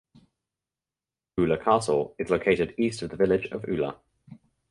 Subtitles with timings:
[1.39, 3.97] Oola Castle is located east of the village of Oola.